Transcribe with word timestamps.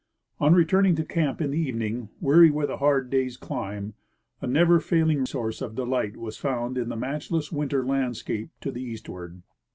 On 0.39 0.55
returning 0.55 0.95
to 0.95 1.05
camp 1.05 1.41
in 1.41 1.51
the 1.51 1.59
evening, 1.59 2.09
weary 2.19 2.49
with 2.49 2.71
a 2.71 2.77
hard 2.77 3.11
day's 3.11 3.37
climb, 3.37 3.93
a 4.41 4.47
never 4.47 4.79
failing 4.79 5.27
source 5.27 5.61
of 5.61 5.75
delight 5.75 6.17
was 6.17 6.37
found 6.37 6.75
in 6.75 6.89
the 6.89 6.97
match 6.97 7.29
less 7.29 7.51
winter 7.51 7.85
landscape 7.85 8.49
to 8.61 8.71
the 8.71 8.81
eastward. 8.81 9.43